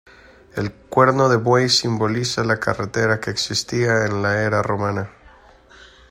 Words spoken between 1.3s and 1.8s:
buey